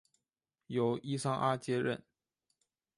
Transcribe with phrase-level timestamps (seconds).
[0.65, 2.01] 由伊桑阿接任。